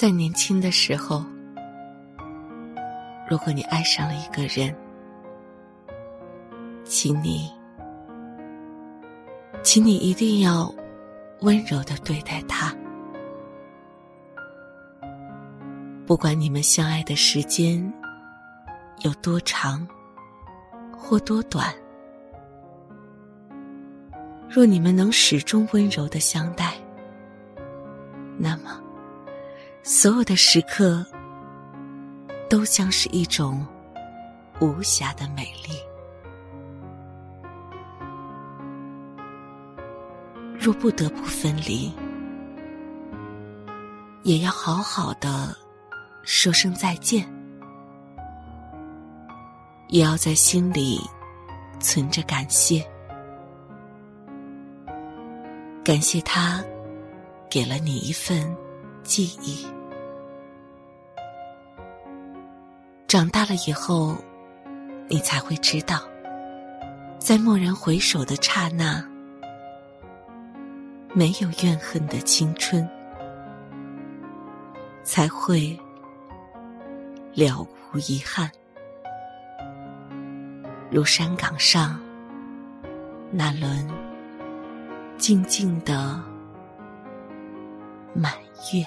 [0.00, 1.22] 在年轻的时候，
[3.28, 4.74] 如果你爱上了一个人，
[6.86, 7.52] 请你，
[9.62, 10.74] 请你一定要
[11.42, 12.74] 温柔的对待他。
[16.06, 17.92] 不管你们相爱的时间
[19.00, 19.86] 有多长
[20.96, 21.74] 或多短，
[24.48, 26.72] 若你们能始终温柔的相待，
[28.38, 28.82] 那么
[29.82, 31.04] 所有的时刻
[32.48, 33.66] 都将是一种
[34.60, 35.78] 无暇的美丽。
[40.58, 41.92] 若不得不分离，
[44.22, 45.56] 也要好好的。
[46.22, 47.26] 说声再见，
[49.88, 51.00] 也要在心里
[51.80, 52.86] 存着感谢，
[55.82, 56.62] 感谢他
[57.48, 58.54] 给了你一份
[59.02, 59.66] 记忆。
[63.06, 64.16] 长大了以后，
[65.08, 66.02] 你才会知道，
[67.18, 69.04] 在蓦然回首的刹那，
[71.12, 72.88] 没有怨恨的青春，
[75.02, 75.78] 才会。
[77.32, 77.64] 了
[77.94, 78.50] 无遗憾，
[80.90, 81.98] 如山岗上
[83.30, 83.88] 那轮
[85.16, 86.20] 静静的
[88.12, 88.86] 满月。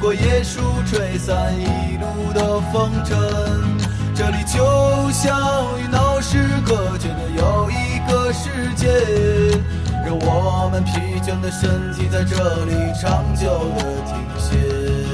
[0.00, 3.16] 过椰树，吹散一路的风尘。
[4.14, 8.88] 这里就像与闹市隔绝的又一个世界，
[10.04, 13.46] 让我们疲倦的身体在这里长久
[13.76, 15.13] 的停歇。